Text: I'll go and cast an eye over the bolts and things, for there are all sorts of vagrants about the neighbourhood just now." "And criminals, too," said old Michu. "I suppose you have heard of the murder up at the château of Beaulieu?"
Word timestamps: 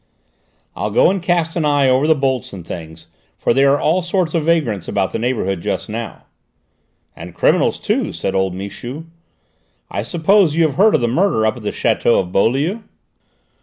I'll 0.75 0.89
go 0.89 1.11
and 1.11 1.21
cast 1.21 1.55
an 1.55 1.63
eye 1.63 1.87
over 1.87 2.07
the 2.07 2.15
bolts 2.15 2.53
and 2.53 2.65
things, 2.65 3.05
for 3.37 3.53
there 3.53 3.73
are 3.73 3.79
all 3.79 4.01
sorts 4.01 4.33
of 4.33 4.45
vagrants 4.45 4.87
about 4.87 5.11
the 5.11 5.19
neighbourhood 5.19 5.61
just 5.61 5.89
now." 5.89 6.23
"And 7.15 7.35
criminals, 7.35 7.79
too," 7.79 8.11
said 8.11 8.33
old 8.33 8.55
Michu. 8.55 9.03
"I 9.91 10.01
suppose 10.01 10.55
you 10.55 10.63
have 10.63 10.73
heard 10.73 10.95
of 10.95 11.01
the 11.01 11.07
murder 11.07 11.45
up 11.45 11.55
at 11.57 11.61
the 11.61 11.69
château 11.69 12.19
of 12.19 12.31
Beaulieu?" 12.31 12.79